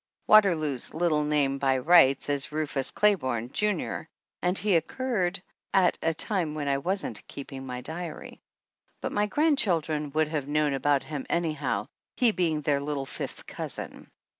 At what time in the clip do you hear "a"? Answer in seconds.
6.01-6.11